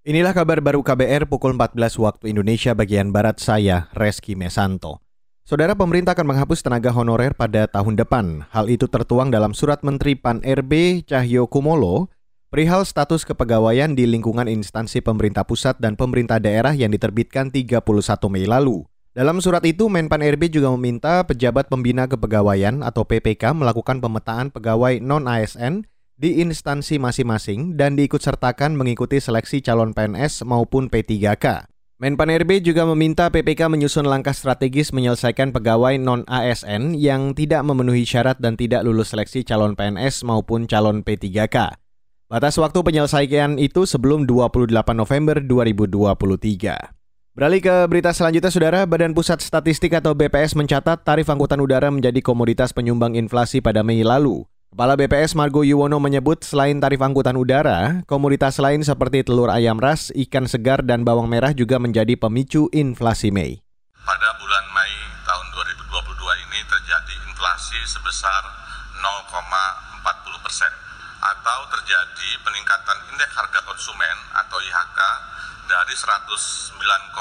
Inilah 0.00 0.32
kabar 0.32 0.64
baru 0.64 0.80
KBR 0.80 1.28
pukul 1.28 1.52
14 1.60 1.76
waktu 2.00 2.32
Indonesia 2.32 2.72
bagian 2.72 3.12
Barat 3.12 3.36
saya, 3.36 3.92
Reski 3.92 4.32
Mesanto. 4.32 4.96
Saudara 5.44 5.76
pemerintah 5.76 6.16
akan 6.16 6.24
menghapus 6.24 6.64
tenaga 6.64 6.88
honorer 6.88 7.36
pada 7.36 7.68
tahun 7.68 8.00
depan. 8.00 8.48
Hal 8.48 8.72
itu 8.72 8.88
tertuang 8.88 9.28
dalam 9.28 9.52
surat 9.52 9.84
Menteri 9.84 10.16
PAN 10.16 10.40
RB 10.40 11.04
Cahyo 11.04 11.52
Kumolo 11.52 12.08
perihal 12.48 12.88
status 12.88 13.28
kepegawaian 13.28 13.92
di 13.92 14.08
lingkungan 14.08 14.48
instansi 14.48 15.04
pemerintah 15.04 15.44
pusat 15.44 15.76
dan 15.76 16.00
pemerintah 16.00 16.40
daerah 16.40 16.72
yang 16.72 16.96
diterbitkan 16.96 17.52
31 17.52 17.84
Mei 18.32 18.48
lalu. 18.48 18.88
Dalam 19.12 19.44
surat 19.44 19.60
itu, 19.68 19.92
Menpan 19.92 20.24
RB 20.24 20.48
juga 20.48 20.72
meminta 20.72 21.20
pejabat 21.28 21.68
pembina 21.68 22.08
kepegawaian 22.08 22.80
atau 22.80 23.04
PPK 23.04 23.52
melakukan 23.52 24.00
pemetaan 24.00 24.48
pegawai 24.48 24.96
non-ASN 24.96 25.89
di 26.20 26.44
instansi 26.44 27.00
masing-masing 27.00 27.80
dan 27.80 27.96
diikutsertakan 27.96 28.76
mengikuti 28.76 29.16
seleksi 29.16 29.64
calon 29.64 29.96
PNS 29.96 30.44
maupun 30.44 30.92
P3K. 30.92 31.64
Menpan 32.00 32.32
RB 32.44 32.60
juga 32.60 32.84
meminta 32.88 33.32
PPK 33.32 33.72
menyusun 33.72 34.04
langkah 34.04 34.36
strategis 34.36 34.92
menyelesaikan 34.92 35.52
pegawai 35.52 35.96
non-ASN 35.96 36.96
yang 36.96 37.32
tidak 37.32 37.64
memenuhi 37.64 38.04
syarat 38.04 38.36
dan 38.40 38.56
tidak 38.56 38.84
lulus 38.84 39.16
seleksi 39.16 39.44
calon 39.48 39.72
PNS 39.72 40.28
maupun 40.28 40.68
calon 40.68 41.00
P3K. 41.00 41.76
Batas 42.28 42.56
waktu 42.60 42.80
penyelesaian 42.84 43.56
itu 43.56 43.88
sebelum 43.88 44.28
28 44.28 44.72
November 44.92 45.40
2023. 45.44 47.00
Beralih 47.30 47.62
ke 47.62 47.76
berita 47.86 48.10
selanjutnya, 48.10 48.50
Saudara. 48.50 48.80
Badan 48.90 49.14
Pusat 49.14 49.40
Statistik 49.44 49.94
atau 49.96 50.18
BPS 50.18 50.58
mencatat 50.58 51.06
tarif 51.06 51.30
angkutan 51.30 51.62
udara 51.62 51.88
menjadi 51.94 52.18
komoditas 52.24 52.74
penyumbang 52.74 53.14
inflasi 53.14 53.62
pada 53.62 53.86
Mei 53.86 54.02
lalu. 54.02 54.49
Kepala 54.70 54.94
BPS 54.94 55.34
Margo 55.34 55.66
Yuwono 55.66 55.98
menyebut 55.98 56.46
selain 56.46 56.78
tarif 56.78 57.02
angkutan 57.02 57.34
udara, 57.34 58.06
komoditas 58.06 58.54
lain 58.62 58.86
seperti 58.86 59.26
telur 59.26 59.50
ayam 59.50 59.82
ras, 59.82 60.14
ikan 60.14 60.46
segar, 60.46 60.86
dan 60.86 61.02
bawang 61.02 61.26
merah 61.26 61.50
juga 61.50 61.82
menjadi 61.82 62.14
pemicu 62.14 62.70
inflasi 62.70 63.34
Mei. 63.34 63.58
Pada 63.98 64.30
bulan 64.38 64.64
Mei 64.70 64.94
tahun 65.26 65.46
2022 65.82 66.46
ini 66.46 66.62
terjadi 66.70 67.14
inflasi 67.18 67.82
sebesar 67.82 68.46
0,40 68.94 70.38
persen 70.38 70.70
atau 71.18 71.58
terjadi 71.74 72.30
peningkatan 72.46 73.10
indeks 73.10 73.34
harga 73.34 73.66
konsumen 73.66 74.16
atau 74.38 74.54
IHK 74.62 75.00
dari 75.70 75.94
109,98 75.94 77.14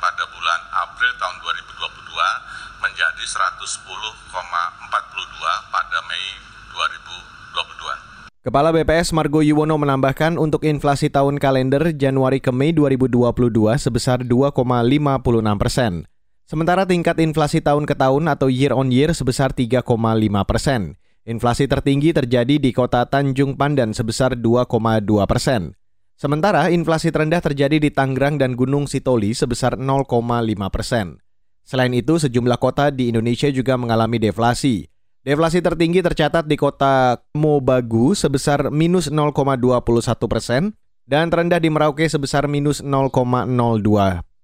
pada 0.00 0.24
bulan 0.32 0.60
April 0.72 1.12
tahun 1.20 1.36
2022 1.44 2.80
menjadi 2.80 3.24
110,42 3.28 4.32
pada 5.68 5.98
Mei 6.08 6.26
2022. 6.72 8.48
Kepala 8.48 8.72
BPS 8.72 9.12
Margo 9.12 9.44
Yuwono 9.44 9.76
menambahkan 9.76 10.40
untuk 10.40 10.64
inflasi 10.64 11.12
tahun 11.12 11.36
kalender 11.36 11.92
Januari 11.92 12.40
ke 12.40 12.48
Mei 12.48 12.72
2022 12.72 13.28
sebesar 13.76 14.24
2,56 14.24 14.56
persen. 15.60 16.08
Sementara 16.48 16.88
tingkat 16.88 17.20
inflasi 17.20 17.60
tahun 17.60 17.84
ke 17.84 17.92
tahun 17.92 18.24
atau 18.32 18.48
year 18.48 18.72
on 18.72 18.88
year 18.88 19.12
sebesar 19.12 19.52
3,5 19.52 19.84
persen. 20.48 20.96
Inflasi 21.28 21.68
tertinggi 21.68 22.16
terjadi 22.16 22.56
di 22.56 22.72
kota 22.72 23.04
Tanjung 23.04 23.60
Pandan 23.60 23.92
sebesar 23.92 24.32
2,2 24.34 24.72
persen. 25.28 25.76
Sementara 26.16 26.70
inflasi 26.70 27.10
terendah 27.10 27.42
terjadi 27.42 27.82
di 27.82 27.90
Tangerang 27.90 28.38
dan 28.38 28.54
Gunung 28.54 28.86
Sitoli 28.86 29.34
sebesar 29.34 29.74
0,5 29.74 30.08
persen. 30.70 31.18
Selain 31.62 31.90
itu, 31.94 32.18
sejumlah 32.18 32.58
kota 32.58 32.90
di 32.90 33.10
Indonesia 33.10 33.50
juga 33.50 33.78
mengalami 33.78 34.18
deflasi. 34.18 34.90
Deflasi 35.22 35.62
tertinggi 35.62 36.02
tercatat 36.02 36.50
di 36.50 36.58
kota 36.58 37.22
Mobagu 37.38 38.10
sebesar 38.18 38.74
minus 38.74 39.06
0,21 39.06 39.78
persen 40.26 40.74
dan 41.06 41.30
terendah 41.30 41.62
di 41.62 41.70
Merauke 41.70 42.10
sebesar 42.10 42.50
minus 42.50 42.82
0,02 42.82 43.22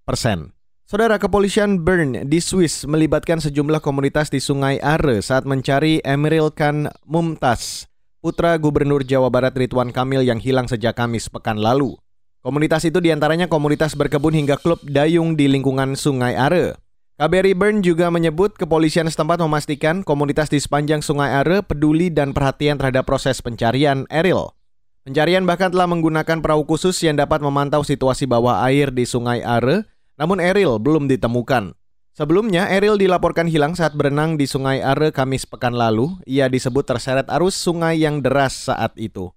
persen. 0.06 0.54
Saudara 0.88 1.20
kepolisian 1.20 1.84
Bern 1.84 2.30
di 2.30 2.40
Swiss 2.40 2.88
melibatkan 2.88 3.42
sejumlah 3.42 3.82
komunitas 3.84 4.32
di 4.32 4.40
Sungai 4.40 4.80
Are 4.80 5.20
saat 5.20 5.44
mencari 5.44 6.00
Emeril 6.00 6.48
Khan 6.48 6.88
Mumtaz, 7.04 7.84
putra 8.18 8.58
Gubernur 8.58 9.06
Jawa 9.06 9.30
Barat 9.30 9.54
Ridwan 9.54 9.94
Kamil 9.94 10.26
yang 10.26 10.42
hilang 10.42 10.66
sejak 10.66 10.98
Kamis 10.98 11.30
pekan 11.30 11.58
lalu. 11.58 11.94
Komunitas 12.42 12.82
itu 12.86 12.98
di 12.98 13.14
antaranya 13.14 13.46
komunitas 13.46 13.94
berkebun 13.94 14.34
hingga 14.34 14.58
klub 14.58 14.82
dayung 14.86 15.34
di 15.38 15.46
lingkungan 15.50 15.94
Sungai 15.94 16.34
Are. 16.34 16.78
KBRI 17.18 17.54
Bern 17.58 17.82
juga 17.82 18.14
menyebut 18.14 18.54
kepolisian 18.54 19.10
setempat 19.10 19.42
memastikan 19.42 20.06
komunitas 20.06 20.46
di 20.46 20.62
sepanjang 20.62 21.02
Sungai 21.02 21.34
Are 21.34 21.66
peduli 21.66 22.14
dan 22.14 22.30
perhatian 22.30 22.78
terhadap 22.78 23.10
proses 23.10 23.42
pencarian 23.42 24.06
Eril. 24.06 24.54
Pencarian 25.02 25.42
bahkan 25.42 25.74
telah 25.74 25.90
menggunakan 25.90 26.38
perahu 26.38 26.62
khusus 26.62 26.94
yang 27.02 27.18
dapat 27.18 27.42
memantau 27.42 27.82
situasi 27.82 28.30
bawah 28.30 28.62
air 28.66 28.94
di 28.94 29.02
Sungai 29.02 29.42
Are 29.42 29.82
namun 30.18 30.38
Eril 30.42 30.78
belum 30.78 31.06
ditemukan. 31.10 31.74
Sebelumnya, 32.18 32.66
Eril 32.66 32.98
dilaporkan 32.98 33.46
hilang 33.46 33.78
saat 33.78 33.94
berenang 33.94 34.34
di 34.34 34.42
Sungai 34.42 34.82
Are 34.82 35.14
Kamis 35.14 35.46
pekan 35.46 35.70
lalu. 35.70 36.18
Ia 36.26 36.50
disebut 36.50 36.82
terseret 36.82 37.30
arus 37.30 37.54
sungai 37.54 38.02
yang 38.02 38.18
deras 38.18 38.66
saat 38.66 38.90
itu. 38.98 39.30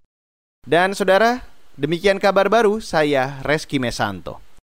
Dan 0.65 0.97
saudara, 0.97 1.45
demikian 1.77 2.17
kabar 2.17 2.49
baru 2.49 2.81
saya 2.81 3.37
Reski 3.45 3.77
Mesanto. 3.77 4.41